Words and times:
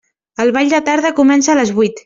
El 0.45 0.53
ball 0.55 0.71
de 0.71 0.79
tarda 0.89 1.13
comença 1.21 1.55
a 1.57 1.61
les 1.63 1.77
vuit. 1.81 1.99